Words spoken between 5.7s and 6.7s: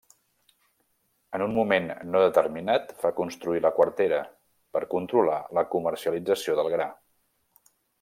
comercialització